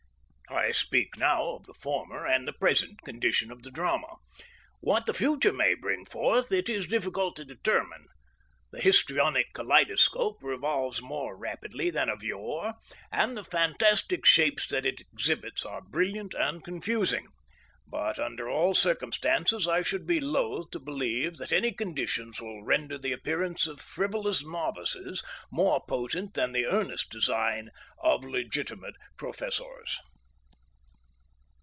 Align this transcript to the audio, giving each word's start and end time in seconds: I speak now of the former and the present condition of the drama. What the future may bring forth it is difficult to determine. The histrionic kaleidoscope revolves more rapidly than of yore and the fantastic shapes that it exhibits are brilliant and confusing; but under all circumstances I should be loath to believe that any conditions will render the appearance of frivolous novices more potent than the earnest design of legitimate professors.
I 0.49 0.71
speak 0.73 1.17
now 1.17 1.55
of 1.55 1.63
the 1.65 1.73
former 1.73 2.25
and 2.27 2.45
the 2.45 2.51
present 2.53 3.01
condition 3.03 3.51
of 3.53 3.63
the 3.63 3.71
drama. 3.71 4.17
What 4.81 5.05
the 5.05 5.13
future 5.13 5.53
may 5.53 5.75
bring 5.75 6.05
forth 6.05 6.51
it 6.51 6.67
is 6.69 6.87
difficult 6.87 7.37
to 7.37 7.45
determine. 7.45 8.07
The 8.71 8.81
histrionic 8.81 9.53
kaleidoscope 9.53 10.43
revolves 10.43 11.01
more 11.01 11.37
rapidly 11.37 11.89
than 11.89 12.09
of 12.09 12.21
yore 12.21 12.73
and 13.13 13.37
the 13.37 13.45
fantastic 13.45 14.25
shapes 14.25 14.67
that 14.67 14.85
it 14.85 14.99
exhibits 15.13 15.65
are 15.65 15.81
brilliant 15.81 16.33
and 16.33 16.61
confusing; 16.61 17.27
but 17.87 18.19
under 18.19 18.49
all 18.49 18.73
circumstances 18.73 19.69
I 19.69 19.81
should 19.83 20.05
be 20.05 20.19
loath 20.19 20.69
to 20.71 20.79
believe 20.79 21.37
that 21.37 21.53
any 21.53 21.71
conditions 21.71 22.41
will 22.41 22.61
render 22.61 22.97
the 22.97 23.13
appearance 23.13 23.67
of 23.67 23.79
frivolous 23.79 24.43
novices 24.45 25.23
more 25.49 25.81
potent 25.87 26.33
than 26.33 26.51
the 26.51 26.65
earnest 26.65 27.09
design 27.09 27.69
of 28.03 28.25
legitimate 28.25 28.95
professors. 29.17 29.97